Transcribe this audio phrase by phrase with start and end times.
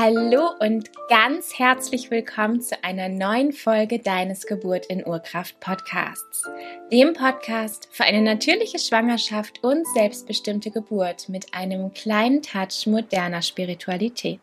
[0.00, 6.44] Hallo und ganz herzlich willkommen zu einer neuen Folge deines Geburt in Urkraft Podcasts,
[6.92, 14.38] dem Podcast für eine natürliche Schwangerschaft und selbstbestimmte Geburt mit einem kleinen Touch moderner Spiritualität.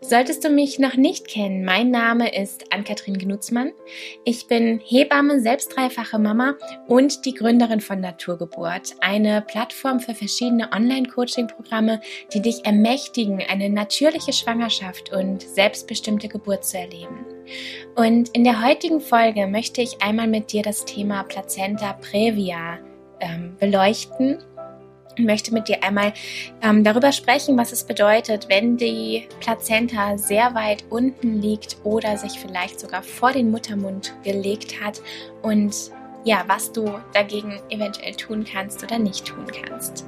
[0.00, 3.72] Solltest du mich noch nicht kennen, mein Name ist Ann-Kathrin Gnutzmann.
[4.24, 6.56] Ich bin Hebamme, selbst dreifache Mama
[6.88, 12.00] und die Gründerin von Naturgeburt, eine Plattform für verschiedene Online-Coaching-Programme,
[12.32, 17.24] die dich ermächtigen, eine natürliche Schwangerschaft und selbstbestimmte Geburt zu erleben.
[17.94, 22.78] Und in der heutigen Folge möchte ich einmal mit dir das Thema Plazenta Previa
[23.20, 24.42] ähm, beleuchten
[25.18, 26.12] und möchte mit dir einmal
[26.62, 32.38] ähm, darüber sprechen, was es bedeutet, wenn die Plazenta sehr weit unten liegt oder sich
[32.38, 35.00] vielleicht sogar vor den Muttermund gelegt hat
[35.42, 35.74] und
[36.24, 40.04] ja, was du dagegen eventuell tun kannst oder nicht tun kannst.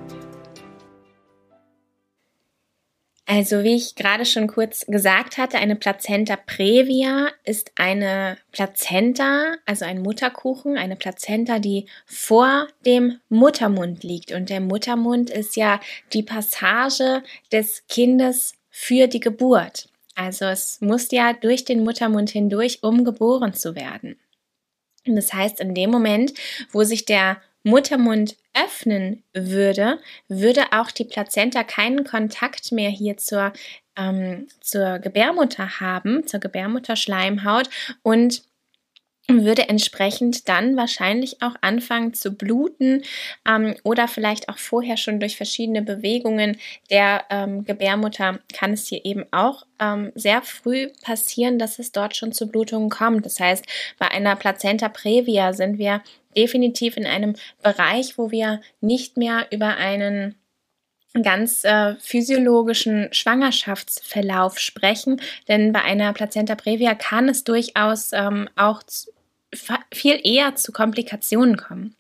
[3.27, 9.87] Also wie ich gerade schon kurz gesagt hatte, eine Plazenta previa ist eine Plazenta, also
[9.87, 14.31] ein Mutterkuchen, eine Plazenta, die vor dem Muttermund liegt.
[14.31, 15.81] Und der Muttermund ist ja
[16.13, 19.89] die Passage des Kindes für die Geburt.
[20.15, 24.17] Also es muss ja durch den Muttermund hindurch, um geboren zu werden.
[25.07, 26.35] Und das heißt, in dem Moment,
[26.73, 29.99] wo sich der Muttermund öffnen würde,
[30.29, 33.53] würde auch die Plazenta keinen Kontakt mehr hier zur,
[33.97, 37.69] ähm, zur Gebärmutter haben, zur Gebärmutterschleimhaut
[38.03, 38.43] und
[39.27, 43.03] würde entsprechend dann wahrscheinlich auch anfangen zu bluten
[43.49, 46.59] ähm, oder vielleicht auch vorher schon durch verschiedene Bewegungen
[46.91, 52.15] der ähm, Gebärmutter kann es hier eben auch ähm, sehr früh passieren, dass es dort
[52.15, 53.25] schon zu Blutungen kommt.
[53.25, 53.65] Das heißt,
[53.99, 56.03] bei einer Plazenta previa sind wir
[56.37, 60.35] definitiv in einem Bereich, wo wir nicht mehr über einen
[61.23, 68.83] ganz äh, physiologischen Schwangerschaftsverlauf sprechen, denn bei einer Plazenta previa kann es durchaus ähm, auch
[69.93, 71.95] viel eher zu Komplikationen kommen.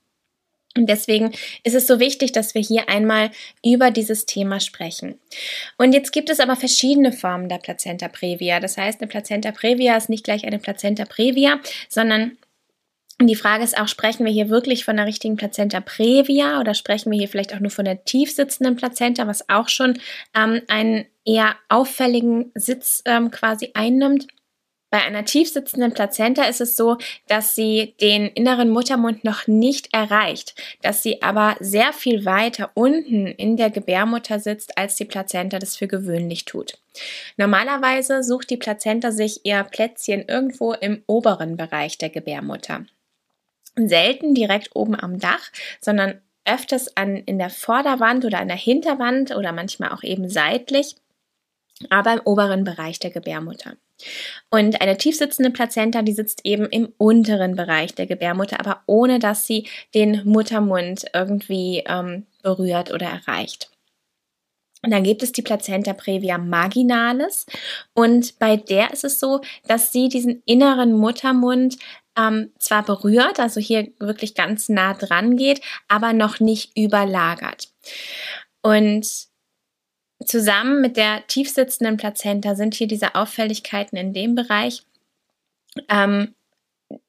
[0.76, 1.32] Und deswegen
[1.62, 3.30] ist es so wichtig, dass wir hier einmal
[3.64, 5.20] über dieses Thema sprechen.
[5.78, 8.58] Und jetzt gibt es aber verschiedene Formen der Plazenta previa.
[8.58, 12.36] Das heißt, eine Plazenta previa ist nicht gleich eine Plazenta previa, sondern
[13.26, 17.10] die Frage ist auch, sprechen wir hier wirklich von der richtigen Plazenta previa oder sprechen
[17.12, 19.98] wir hier vielleicht auch nur von der tief sitzenden Plazenta, was auch schon
[20.34, 24.26] ähm, einen eher auffälligen Sitz ähm, quasi einnimmt?
[24.94, 29.92] Bei einer tief sitzenden Plazenta ist es so, dass sie den inneren Muttermund noch nicht
[29.92, 35.58] erreicht, dass sie aber sehr viel weiter unten in der Gebärmutter sitzt, als die Plazenta
[35.58, 36.78] das für gewöhnlich tut.
[37.36, 42.86] Normalerweise sucht die Plazenta sich ihr Plätzchen irgendwo im oberen Bereich der Gebärmutter.
[43.76, 49.34] Selten direkt oben am Dach, sondern öfters an, in der Vorderwand oder an der Hinterwand
[49.34, 50.96] oder manchmal auch eben seitlich,
[51.90, 53.76] aber im oberen Bereich der Gebärmutter.
[54.50, 59.46] Und eine tiefsitzende Plazenta, die sitzt eben im unteren Bereich der Gebärmutter, aber ohne dass
[59.46, 63.70] sie den Muttermund irgendwie ähm, berührt oder erreicht.
[64.82, 67.46] Und dann gibt es die Plazenta previa marginalis
[67.94, 71.78] und bei der ist es so, dass sie diesen inneren Muttermund
[72.16, 77.68] ähm, zwar berührt, also hier wirklich ganz nah dran geht, aber noch nicht überlagert.
[78.62, 79.28] Und
[80.24, 84.82] Zusammen mit der tiefsitzenden Plazenta sind hier diese Auffälligkeiten in dem Bereich,
[85.88, 86.34] ähm,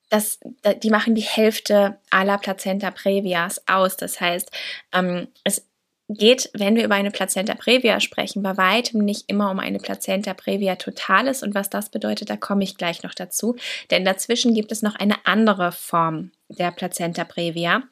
[0.09, 0.39] das,
[0.83, 3.97] die machen die Hälfte aller Plazenta Previas aus.
[3.97, 4.51] Das heißt,
[4.93, 5.67] ähm, es
[6.07, 10.33] geht, wenn wir über eine Plazenta Previa sprechen, bei weitem nicht immer um eine Plazenta
[10.33, 11.41] Previa totalis.
[11.41, 13.55] Und was das bedeutet, da komme ich gleich noch dazu.
[13.91, 17.83] Denn dazwischen gibt es noch eine andere Form der Plazenta Previa.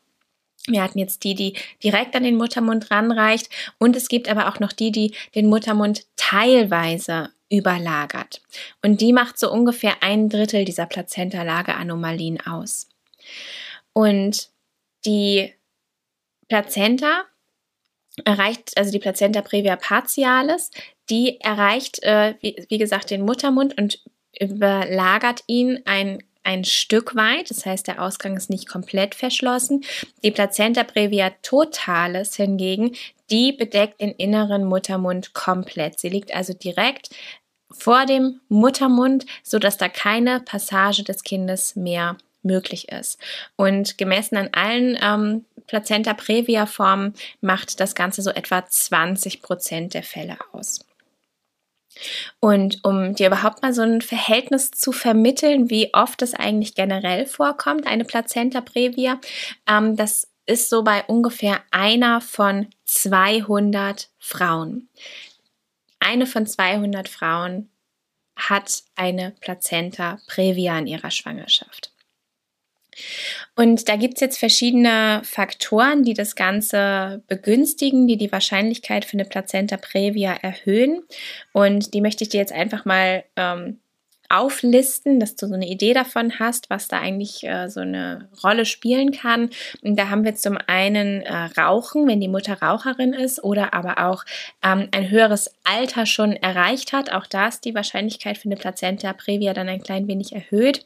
[0.67, 1.53] Wir hatten jetzt die, die
[1.83, 6.05] direkt an den Muttermund ranreicht und es gibt aber auch noch die, die den Muttermund
[6.15, 8.41] teilweise überlagert.
[8.81, 12.87] Und die macht so ungefähr ein Drittel dieser Plazenta-Lageanomalien aus.
[13.91, 14.49] Und
[15.05, 15.53] die
[16.47, 17.25] Plazenta
[18.25, 20.71] erreicht, also die Plazenta previa partialis,
[21.09, 23.99] die erreicht, äh, wie, wie gesagt, den Muttermund und
[24.39, 29.83] überlagert ihn ein ein Stück weit, das heißt, der Ausgang ist nicht komplett verschlossen.
[30.23, 32.95] Die Plazenta previa totalis hingegen,
[33.31, 35.99] die bedeckt den inneren Muttermund komplett.
[35.99, 37.09] Sie liegt also direkt
[37.71, 43.19] vor dem Muttermund, so dass da keine Passage des Kindes mehr möglich ist.
[43.55, 49.93] Und gemessen an allen ähm, Plazenta previa Formen macht das Ganze so etwa 20 Prozent
[49.93, 50.85] der Fälle aus.
[52.39, 57.25] Und um dir überhaupt mal so ein Verhältnis zu vermitteln, wie oft es eigentlich generell
[57.25, 59.19] vorkommt, eine Plazenta previa,
[59.67, 64.89] ähm, das ist so bei ungefähr einer von 200 Frauen.
[65.99, 67.69] eine von 200 Frauen
[68.35, 71.92] hat eine Plazenta previa in ihrer Schwangerschaft.
[73.55, 79.13] Und da gibt es jetzt verschiedene Faktoren, die das Ganze begünstigen, die die Wahrscheinlichkeit für
[79.13, 81.03] eine Plazenta previa erhöhen.
[81.51, 83.79] Und die möchte ich dir jetzt einfach mal ähm,
[84.33, 88.65] auflisten, dass du so eine Idee davon hast, was da eigentlich äh, so eine Rolle
[88.65, 89.49] spielen kann.
[89.83, 94.09] Und da haben wir zum einen äh, Rauchen, wenn die Mutter Raucherin ist oder aber
[94.09, 94.25] auch
[94.63, 97.11] ähm, ein höheres Alter schon erreicht hat.
[97.11, 100.85] Auch da ist die Wahrscheinlichkeit für eine Plazenta previa dann ein klein wenig erhöht.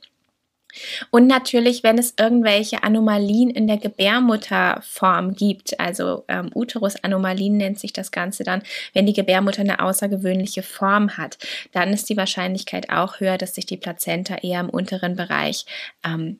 [1.12, 7.94] Und natürlich, wenn es irgendwelche Anomalien in der Gebärmutterform gibt, also ähm, Uterusanomalien nennt sich
[7.94, 8.64] das Ganze dann,
[8.94, 11.38] wenn die Gebärmutter eine außergewöhnliche Form hat,
[11.72, 15.66] dann ist die Wahrscheinlichkeit auch höher, dass sich die Plazenta eher im unteren Bereich
[16.06, 16.40] ähm,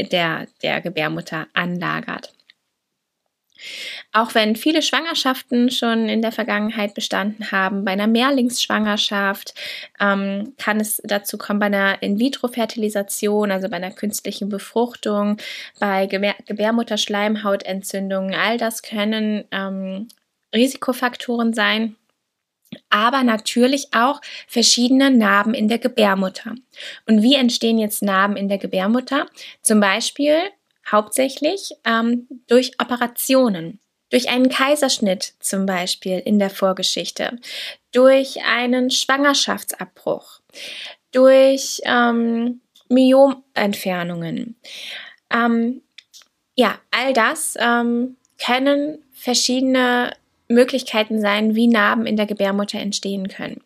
[0.00, 2.32] der, der Gebärmutter anlagert.
[4.12, 9.54] Auch wenn viele Schwangerschaften schon in der Vergangenheit bestanden haben, bei einer Mehrlingsschwangerschaft
[10.00, 15.38] ähm, kann es dazu kommen, bei einer In-vitro-Fertilisation, also bei einer künstlichen Befruchtung,
[15.78, 20.08] bei Gebär Gebärmutterschleimhautentzündungen, all das können ähm,
[20.54, 21.96] Risikofaktoren sein.
[22.90, 26.54] Aber natürlich auch verschiedene Narben in der Gebärmutter.
[27.06, 29.26] Und wie entstehen jetzt Narben in der Gebärmutter?
[29.62, 30.38] Zum Beispiel
[30.90, 33.80] hauptsächlich ähm, durch Operationen,
[34.10, 37.38] durch einen Kaiserschnitt zum Beispiel in der Vorgeschichte,
[37.92, 40.40] durch einen Schwangerschaftsabbruch,
[41.12, 44.56] durch ähm, Myomentfernungen.
[45.30, 45.82] Ähm,
[46.56, 50.12] ja, all das ähm, können verschiedene
[50.48, 53.60] Möglichkeiten sein, wie Narben in der Gebärmutter entstehen können.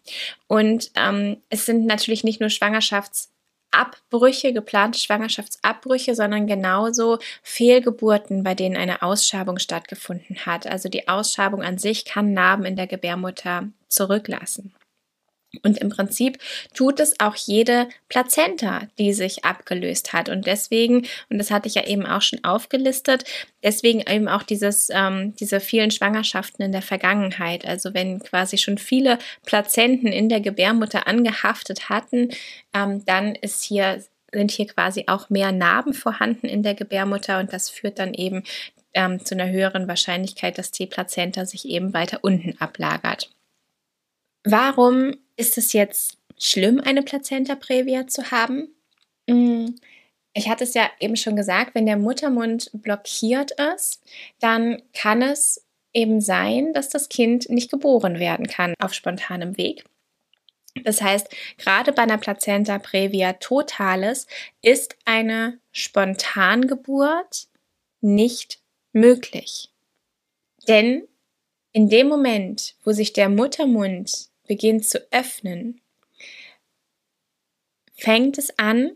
[0.48, 3.28] Und ähm, es sind natürlich nicht nur Schwangerschafts-
[3.72, 10.66] Abbrüche, geplante Schwangerschaftsabbrüche, sondern genauso Fehlgeburten, bei denen eine Ausschabung stattgefunden hat.
[10.66, 14.72] Also die Ausschabung an sich kann Narben in der Gebärmutter zurücklassen.
[15.62, 16.38] Und im Prinzip
[16.74, 20.28] tut es auch jede Plazenta, die sich abgelöst hat.
[20.30, 23.24] Und deswegen, und das hatte ich ja eben auch schon aufgelistet,
[23.62, 27.66] deswegen eben auch dieses, ähm, diese vielen Schwangerschaften in der Vergangenheit.
[27.66, 32.30] Also wenn quasi schon viele Plazenten in der Gebärmutter angehaftet hatten,
[32.74, 34.02] ähm, dann ist hier,
[34.32, 38.42] sind hier quasi auch mehr Narben vorhanden in der Gebärmutter und das führt dann eben
[38.94, 43.30] ähm, zu einer höheren Wahrscheinlichkeit, dass die Plazenta sich eben weiter unten ablagert.
[44.44, 48.74] Warum ist es jetzt schlimm, eine Plazenta previa zu haben?
[49.28, 49.70] Mm,
[50.34, 54.02] ich hatte es ja eben schon gesagt, wenn der Muttermund blockiert ist,
[54.40, 59.84] dann kann es eben sein, dass das Kind nicht geboren werden kann auf spontanem Weg.
[60.84, 61.28] Das heißt,
[61.58, 64.26] gerade bei einer Plazenta previa totalis
[64.62, 67.48] ist eine Spontangeburt
[68.00, 68.58] nicht
[68.92, 69.70] möglich.
[70.66, 71.06] Denn
[71.72, 75.80] in dem Moment, wo sich der Muttermund beginnt zu öffnen,
[77.94, 78.92] fängt es an,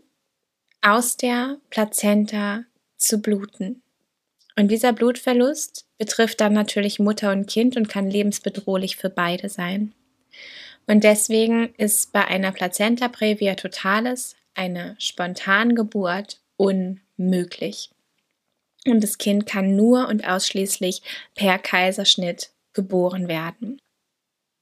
[0.81, 2.65] aus der Plazenta
[2.97, 3.81] zu bluten.
[4.55, 9.93] Und dieser Blutverlust betrifft dann natürlich Mutter und Kind und kann lebensbedrohlich für beide sein.
[10.87, 17.91] Und deswegen ist bei einer Plazenta previa totalis eine Spontangeburt unmöglich.
[18.85, 21.01] Und das Kind kann nur und ausschließlich
[21.35, 23.81] per Kaiserschnitt geboren werden.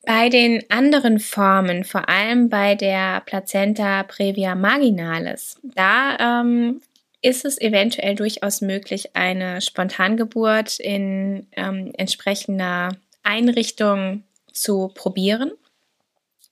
[0.06, 6.82] Bei den anderen Formen, vor allem bei der Plazenta previa marginalis, da ähm,
[7.22, 15.52] ist es eventuell durchaus möglich, eine Spontangeburt in ähm, entsprechender Einrichtung zu probieren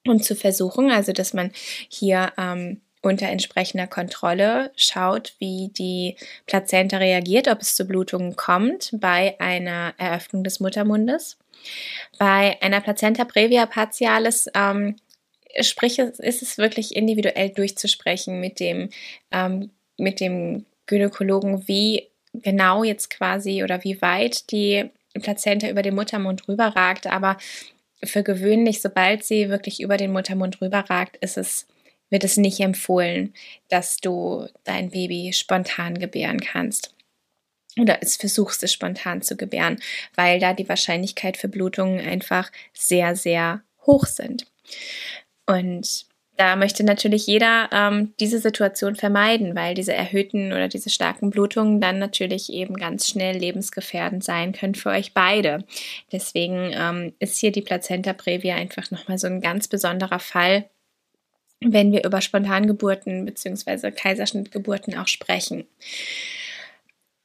[0.08, 0.90] und zu versuchen.
[0.90, 1.52] Also, dass man
[1.90, 6.16] hier ähm, unter entsprechender Kontrolle schaut, wie die
[6.48, 11.38] Plazenta reagiert, ob es zu Blutungen kommt bei einer Eröffnung des Muttermundes.
[12.18, 14.96] Bei einer Plazenta previa partialis ähm,
[15.62, 18.90] sprich, ist es wirklich individuell durchzusprechen mit dem,
[19.32, 24.90] ähm, mit dem Gynäkologen, wie genau jetzt quasi oder wie weit die
[25.22, 27.08] Plazenta über den Muttermund rüberragt.
[27.08, 27.38] Aber
[28.04, 31.68] für gewöhnlich, sobald sie wirklich über den Muttermund rüberragt, ist es,
[32.14, 33.34] wird es nicht empfohlen,
[33.68, 36.94] dass du dein Baby spontan gebären kannst
[37.80, 39.80] oder es versuchst es spontan zu gebären,
[40.16, 44.46] weil da die Wahrscheinlichkeit für Blutungen einfach sehr, sehr hoch sind.
[45.46, 46.06] Und
[46.36, 51.80] da möchte natürlich jeder ähm, diese Situation vermeiden, weil diese erhöhten oder diese starken Blutungen
[51.80, 55.64] dann natürlich eben ganz schnell lebensgefährdend sein können für euch beide.
[56.12, 60.70] Deswegen ähm, ist hier die Plazenta previa einfach nochmal so ein ganz besonderer Fall,
[61.72, 63.92] wenn wir über Spontangeburten bzw.
[63.92, 65.66] Kaiserschnittgeburten auch sprechen.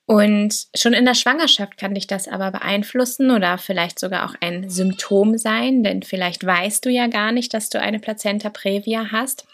[0.07, 4.71] Und schon in der Schwangerschaft kann dich das aber beeinflussen oder vielleicht sogar auch ein
[4.71, 9.47] Symptom sein, denn vielleicht weißt du ja gar nicht, dass du eine Plazenta previa hast.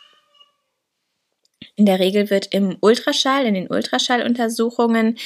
[1.75, 5.19] In der Regel wird im Ultraschall, in den Ultraschalluntersuchungen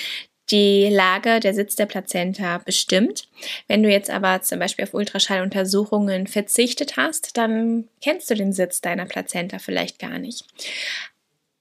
[0.50, 3.28] die Lage, der Sitz der Plazenta bestimmt.
[3.66, 8.80] Wenn du jetzt aber zum Beispiel auf Ultraschalluntersuchungen verzichtet hast, dann kennst du den Sitz
[8.80, 10.44] deiner Plazenta vielleicht gar nicht.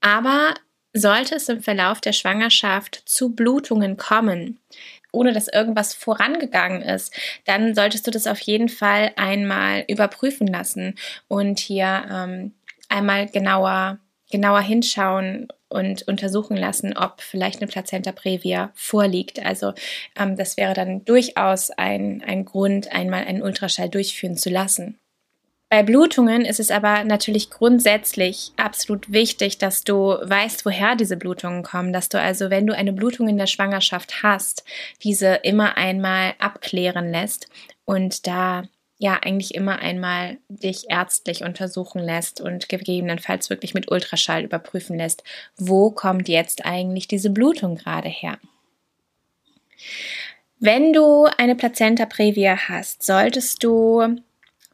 [0.02, 0.56] Aber
[0.94, 4.60] sollte es im Verlauf der Schwangerschaft zu Blutungen kommen,
[5.12, 7.14] ohne dass irgendwas vorangegangen ist,
[7.46, 10.96] dann solltest du das auf jeden Fall einmal überprüfen lassen
[11.28, 12.54] und hier ähm,
[12.90, 19.44] einmal genauer, genauer hinschauen und untersuchen lassen, ob vielleicht eine Plazenta previa vorliegt.
[19.46, 19.74] Also
[20.18, 25.00] ähm, das wäre dann durchaus ein, ein Grund, einmal einen Ultraschall durchführen zu lassen.
[25.70, 31.62] Bei Blutungen ist es aber natürlich grundsätzlich absolut wichtig, dass du weißt, woher diese Blutungen
[31.62, 34.64] kommen, dass du also, wenn du eine Blutung in der Schwangerschaft hast,
[35.04, 37.50] diese immer einmal abklären lässt
[37.84, 38.64] und da
[38.98, 45.24] ja eigentlich immer einmal dich ärztlich untersuchen lässt und gegebenenfalls wirklich mit Ultraschall überprüfen lässt,
[45.56, 48.40] wo kommt jetzt eigentlich diese Blutung gerade her.
[50.60, 54.18] Wenn du eine Plazenta previa hast, solltest du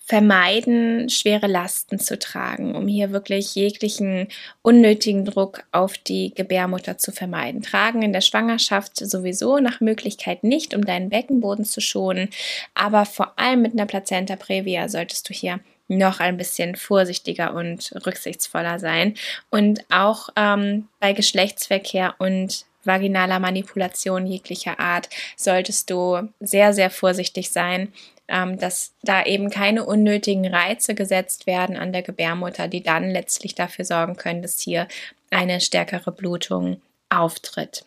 [0.05, 4.27] vermeiden, schwere Lasten zu tragen, um hier wirklich jeglichen
[4.61, 7.61] unnötigen Druck auf die Gebärmutter zu vermeiden.
[7.61, 12.29] Tragen in der Schwangerschaft sowieso nach Möglichkeit nicht, um deinen Beckenboden zu schonen,
[12.73, 17.93] aber vor allem mit einer Plazenta previa solltest du hier noch ein bisschen vorsichtiger und
[18.05, 19.15] rücksichtsvoller sein.
[19.49, 27.49] Und auch ähm, bei Geschlechtsverkehr und vaginaler Manipulation jeglicher Art solltest du sehr, sehr vorsichtig
[27.49, 27.93] sein,
[28.33, 33.53] ähm, dass da eben keine unnötigen Reize gesetzt werden an der Gebärmutter, die dann letztlich
[33.53, 34.87] dafür sorgen können, dass hier
[35.29, 37.83] eine stärkere Blutung auftritt.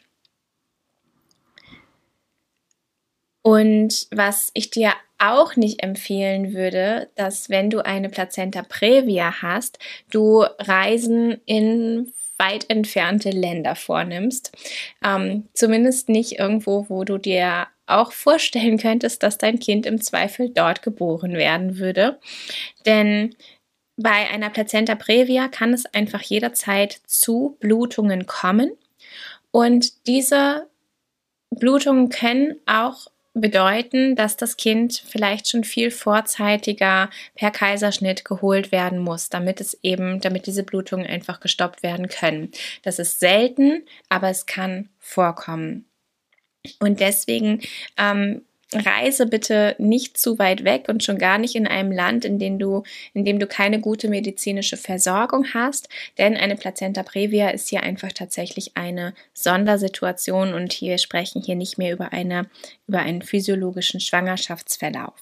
[3.42, 9.78] Und was ich dir auch nicht empfehlen würde, dass wenn du eine Plazenta previa hast,
[10.10, 14.52] du Reisen in weit entfernte Länder vornimmst.
[15.02, 20.50] Ähm, zumindest nicht irgendwo, wo du dir auch vorstellen könntest, dass dein Kind im Zweifel
[20.50, 22.18] dort geboren werden würde.
[22.84, 23.34] Denn
[23.96, 28.72] bei einer Plazenta previa kann es einfach jederzeit zu Blutungen kommen.
[29.50, 30.68] Und diese
[31.50, 38.98] Blutungen können auch bedeuten, dass das Kind vielleicht schon viel vorzeitiger per Kaiserschnitt geholt werden
[38.98, 42.50] muss, damit es eben, damit diese Blutungen einfach gestoppt werden können.
[42.82, 45.84] Das ist selten, aber es kann vorkommen.
[46.80, 47.60] Und deswegen
[47.98, 48.42] ähm,
[48.72, 52.58] reise bitte nicht zu weit weg und schon gar nicht in einem Land, in dem
[52.58, 52.82] du,
[53.14, 58.12] in dem du keine gute medizinische Versorgung hast, denn eine Plazenta previa ist hier einfach
[58.12, 62.48] tatsächlich eine Sondersituation und wir sprechen hier nicht mehr über eine,
[62.88, 65.14] über einen physiologischen Schwangerschaftsverlauf.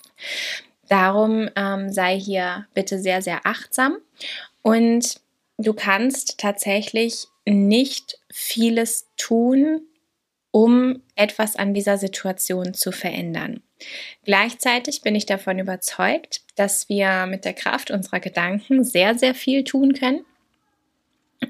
[0.89, 3.99] Darum ähm, sei hier bitte sehr, sehr achtsam
[4.63, 5.21] und
[5.59, 9.83] du kannst tatsächlich nicht vieles tun,
[10.55, 13.61] um etwas an dieser Situation zu verändern.
[14.25, 19.65] Gleichzeitig bin ich davon überzeugt, dass wir mit der Kraft unserer Gedanken sehr, sehr viel
[19.65, 20.25] tun können.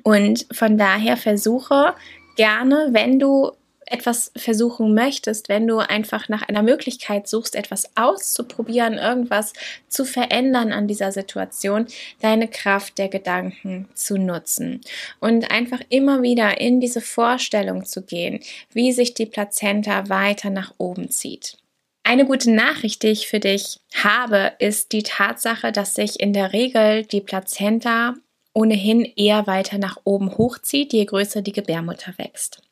[0.04, 1.94] Und von daher versuche
[2.36, 3.52] gerne, wenn du
[3.86, 9.52] etwas versuchen möchtest, wenn du einfach nach einer Möglichkeit suchst, etwas auszuprobieren, irgendwas
[9.88, 11.86] zu verändern an dieser Situation,
[12.20, 14.80] deine Kraft der Gedanken zu nutzen
[15.20, 18.40] und einfach immer wieder in diese Vorstellung zu gehen,
[18.72, 21.58] wie sich die Plazenta weiter nach oben zieht.
[22.06, 26.52] Eine gute Nachricht, die ich für dich habe, ist die Tatsache, dass sich in der
[26.52, 28.14] Regel die Plazenta
[28.52, 32.63] ohnehin eher weiter nach oben hochzieht, je größer die Gebärmutter wächst.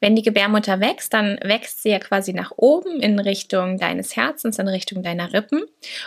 [0.00, 4.58] Wenn die Gebärmutter wächst, dann wächst sie ja quasi nach oben in Richtung deines Herzens,
[4.58, 5.64] in Richtung deiner Rippen.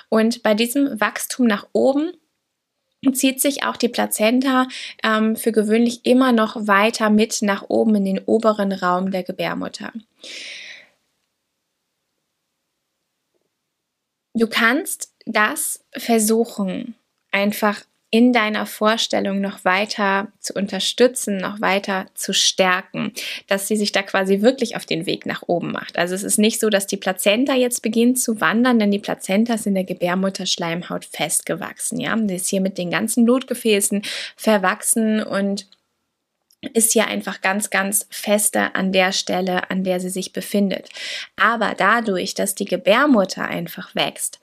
[0.10, 2.12] Und bei diesem Wachstum nach oben
[3.14, 4.68] zieht sich auch die Plazenta
[5.04, 9.92] ähm, für gewöhnlich immer noch weiter mit nach oben in den oberen Raum der Gebärmutter.
[14.34, 16.96] Du kannst das versuchen,
[17.32, 23.14] einfach in deiner Vorstellung noch weiter zu unterstützen, noch weiter zu stärken,
[23.48, 25.98] dass sie sich da quasi wirklich auf den Weg nach oben macht.
[25.98, 29.54] Also es ist nicht so, dass die Plazenta jetzt beginnt zu wandern, denn die Plazenta
[29.54, 32.16] ist in der Gebärmutterschleimhaut festgewachsen, ja.
[32.18, 34.02] Die ist hier mit den ganzen Blutgefäßen
[34.36, 35.68] verwachsen und
[36.74, 40.90] ist hier einfach ganz, ganz feste an der Stelle, an der sie sich befindet.
[41.36, 44.40] Aber dadurch, dass die Gebärmutter einfach wächst,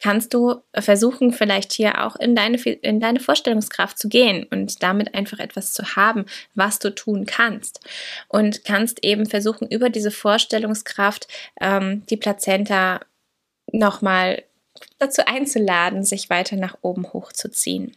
[0.00, 5.14] kannst du versuchen, vielleicht hier auch in deine, in deine Vorstellungskraft zu gehen und damit
[5.14, 7.80] einfach etwas zu haben, was du tun kannst.
[8.28, 11.28] Und kannst eben versuchen, über diese Vorstellungskraft
[11.60, 13.00] ähm, die Plazenta
[13.72, 14.42] nochmal
[14.98, 17.94] dazu einzuladen, sich weiter nach oben hochzuziehen.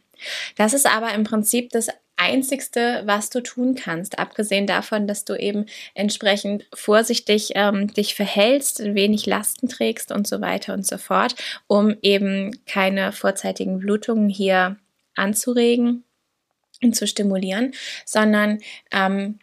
[0.58, 1.90] Das ist aber im Prinzip das
[2.22, 8.84] Einzigste, was du tun kannst, abgesehen davon, dass du eben entsprechend vorsichtig ähm, dich verhältst,
[8.84, 11.36] wenig Lasten trägst und so weiter und so fort,
[11.66, 14.78] um eben keine vorzeitigen Blutungen hier
[15.16, 16.04] anzuregen
[16.84, 17.74] und zu stimulieren,
[18.06, 18.60] sondern
[18.92, 19.40] ähm,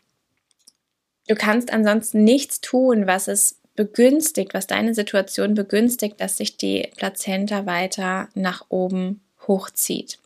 [1.26, 6.88] du kannst ansonsten nichts tun, was es begünstigt, was deine Situation begünstigt, dass sich die
[6.96, 10.18] Plazenta weiter nach oben hochzieht.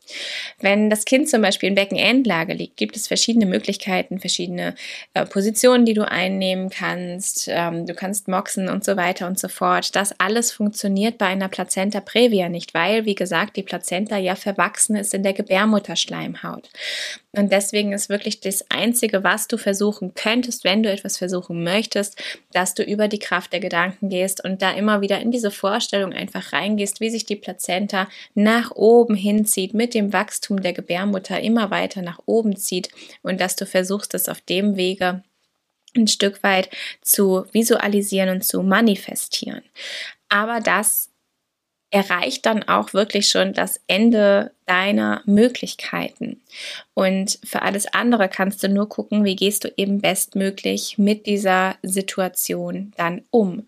[0.59, 4.75] Wenn das Kind zum Beispiel in Beckenendlage liegt, gibt es verschiedene Möglichkeiten, verschiedene
[5.13, 7.47] äh, Positionen, die du einnehmen kannst.
[7.49, 9.95] Ähm, du kannst moxen und so weiter und so fort.
[9.95, 14.95] Das alles funktioniert bei einer Plazenta previa nicht, weil, wie gesagt, die Plazenta ja verwachsen
[14.95, 16.69] ist in der Gebärmutterschleimhaut.
[17.35, 22.21] Und deswegen ist wirklich das Einzige, was du versuchen könntest, wenn du etwas versuchen möchtest,
[22.51, 26.13] dass du über die Kraft der Gedanken gehst und da immer wieder in diese Vorstellung
[26.13, 31.71] einfach reingehst, wie sich die Plazenta nach oben hinzieht mit dem Wachstum der Gebärmutter immer
[31.71, 32.89] weiter nach oben zieht
[33.21, 35.23] und dass du versuchst, es auf dem Wege
[35.95, 36.69] ein Stück weit
[37.01, 39.61] zu visualisieren und zu manifestieren.
[40.29, 41.09] Aber das
[41.93, 46.41] erreicht dann auch wirklich schon das Ende deiner Möglichkeiten.
[46.95, 51.75] Und für alles andere kannst du nur gucken, wie gehst du eben bestmöglich mit dieser
[51.83, 53.67] Situation dann um.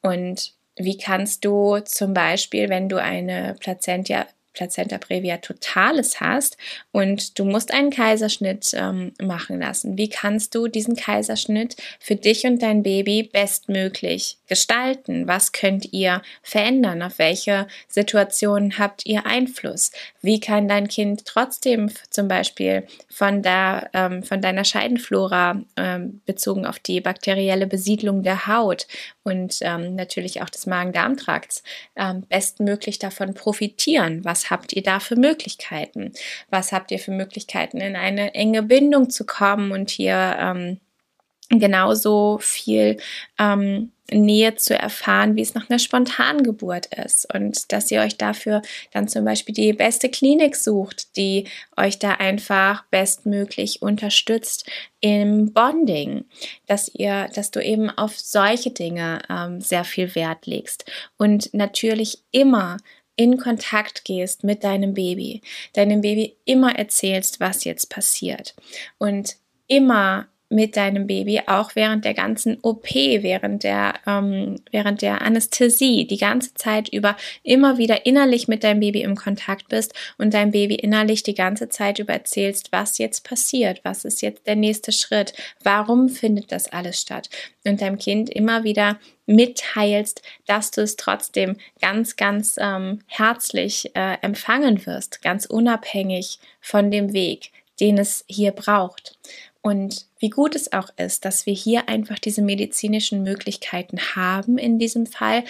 [0.00, 4.26] Und wie kannst du zum Beispiel, wenn du eine Plazenta,
[4.56, 6.56] Plazenta previa totales hast
[6.90, 9.96] und du musst einen Kaiserschnitt ähm, machen lassen.
[9.96, 15.28] Wie kannst du diesen Kaiserschnitt für dich und dein Baby bestmöglich gestalten?
[15.28, 17.02] Was könnt ihr verändern?
[17.02, 19.92] Auf welche Situationen habt ihr Einfluss?
[20.22, 26.66] Wie kann dein Kind trotzdem zum Beispiel von, der, ähm, von deiner Scheidenflora ähm, bezogen
[26.66, 28.86] auf die bakterielle Besiedlung der Haut
[29.26, 31.64] und ähm, natürlich auch des Magen-Darm-Trakts
[31.96, 34.24] ähm, bestmöglich davon profitieren?
[34.24, 36.12] Was habt ihr da für Möglichkeiten?
[36.48, 40.80] Was habt ihr für Möglichkeiten, in eine enge Bindung zu kommen und hier ähm,
[41.50, 42.98] genauso viel
[43.38, 47.32] ähm, Nähe zu erfahren, wie es nach einer Spontangeburt ist.
[47.34, 52.12] Und dass ihr euch dafür dann zum Beispiel die beste Klinik sucht, die euch da
[52.12, 54.68] einfach bestmöglich unterstützt
[55.00, 56.24] im Bonding,
[56.66, 60.84] dass ihr, dass du eben auf solche Dinge ähm, sehr viel Wert legst.
[61.16, 62.78] Und natürlich immer
[63.16, 65.40] in Kontakt gehst mit deinem Baby,
[65.72, 68.54] deinem Baby immer erzählst, was jetzt passiert.
[68.98, 75.22] Und immer mit deinem Baby, auch während der ganzen OP, während der, ähm, während der
[75.22, 80.34] Anästhesie, die ganze Zeit über immer wieder innerlich mit deinem Baby im Kontakt bist und
[80.34, 84.56] dein Baby innerlich die ganze Zeit über erzählst, was jetzt passiert, was ist jetzt der
[84.56, 85.32] nächste Schritt,
[85.62, 87.28] warum findet das alles statt
[87.64, 94.18] und deinem Kind immer wieder mitteilst, dass du es trotzdem ganz, ganz ähm, herzlich äh,
[94.22, 99.18] empfangen wirst, ganz unabhängig von dem Weg, den es hier braucht.
[99.66, 104.78] Und wie gut es auch ist, dass wir hier einfach diese medizinischen Möglichkeiten haben in
[104.78, 105.42] diesem Fall,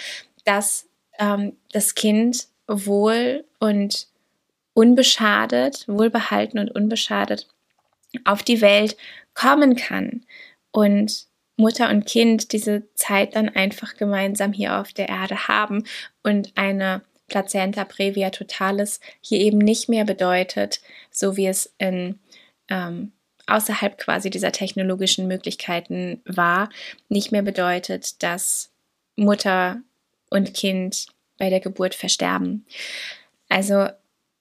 [0.43, 0.87] dass
[1.19, 4.07] ähm, das Kind wohl und
[4.73, 7.47] unbeschadet, wohlbehalten und unbeschadet
[8.25, 8.97] auf die Welt
[9.35, 10.25] kommen kann
[10.71, 15.83] und Mutter und Kind diese Zeit dann einfach gemeinsam hier auf der Erde haben
[16.23, 22.17] und eine Plazenta previa totalis hier eben nicht mehr bedeutet, so wie es in
[22.69, 23.11] ähm,
[23.47, 26.69] außerhalb quasi dieser technologischen Möglichkeiten war,
[27.09, 28.69] nicht mehr bedeutet, dass
[29.15, 29.81] Mutter
[30.29, 31.07] und Kind
[31.37, 32.65] bei der Geburt versterben.
[33.49, 33.87] Also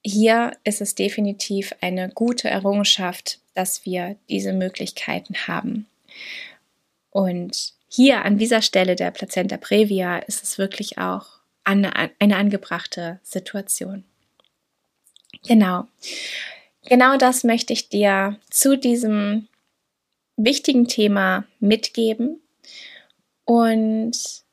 [0.05, 5.87] hier ist es definitiv eine gute Errungenschaft, dass wir diese Möglichkeiten haben.
[7.11, 11.27] Und hier an dieser Stelle der Plazenta previa ist es wirklich auch
[11.65, 14.05] eine, eine angebrachte Situation.
[15.47, 15.87] Genau.
[16.89, 19.49] Genau das möchte ich dir zu diesem
[20.37, 22.41] wichtigen Thema mitgeben.
[23.45, 24.45] Und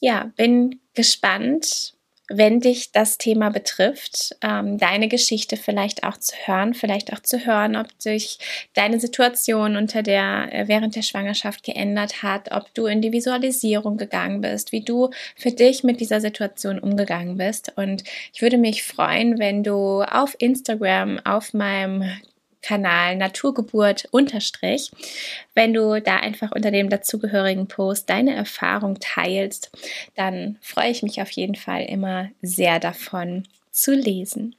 [0.00, 1.94] ja, bin gespannt,
[2.28, 7.44] wenn dich das Thema betrifft, ähm, deine Geschichte vielleicht auch zu hören, vielleicht auch zu
[7.44, 8.38] hören, ob sich
[8.72, 13.98] deine Situation unter der, äh, während der Schwangerschaft geändert hat, ob du in die Visualisierung
[13.98, 17.72] gegangen bist, wie du für dich mit dieser Situation umgegangen bist.
[17.76, 22.04] Und ich würde mich freuen, wenn du auf Instagram, auf meinem
[22.64, 24.90] Kanal Naturgeburt unterstrich.
[25.54, 29.70] Wenn du da einfach unter dem dazugehörigen Post deine Erfahrung teilst,
[30.16, 34.56] dann freue ich mich auf jeden Fall immer sehr davon zu lesen.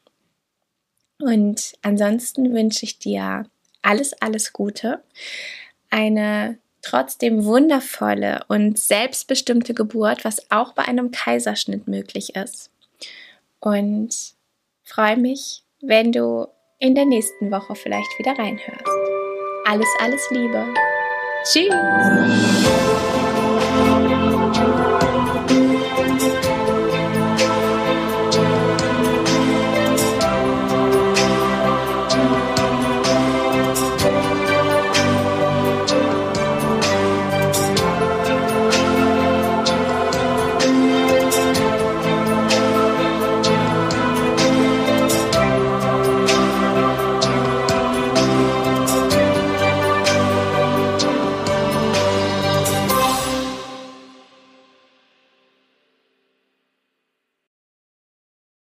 [1.20, 3.46] Und ansonsten wünsche ich dir
[3.82, 5.02] alles, alles Gute,
[5.90, 12.70] eine trotzdem wundervolle und selbstbestimmte Geburt, was auch bei einem Kaiserschnitt möglich ist.
[13.60, 14.36] Und
[14.84, 16.48] freue mich, wenn du
[16.80, 18.88] in der nächsten Woche vielleicht wieder reinhörst.
[19.66, 20.66] Alles, alles Liebe.
[21.44, 21.74] Tschüss.